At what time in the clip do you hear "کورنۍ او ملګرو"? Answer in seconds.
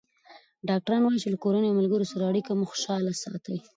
1.43-2.09